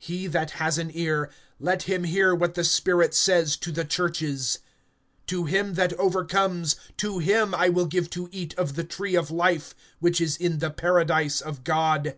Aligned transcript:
(7)He 0.00 0.32
that 0.32 0.52
has 0.52 0.78
an 0.78 0.90
ear, 0.94 1.28
let 1.58 1.82
him 1.82 2.04
hear 2.04 2.34
what 2.34 2.54
the 2.54 2.64
Spirit 2.64 3.12
says 3.12 3.58
to 3.58 3.70
the 3.70 3.84
churches. 3.84 4.60
To 5.26 5.44
him 5.44 5.74
that 5.74 5.92
overcomes, 5.98 6.76
to 6.96 7.18
him 7.18 7.54
I 7.54 7.68
will 7.68 7.84
give 7.84 8.08
to 8.16 8.30
eat 8.32 8.54
of 8.56 8.74
the 8.74 8.84
tree 8.84 9.16
of 9.16 9.30
life, 9.30 9.74
which 9.98 10.18
is 10.18 10.38
in 10.38 10.60
the 10.60 10.70
paradise 10.70 11.42
of 11.42 11.62
God. 11.62 12.16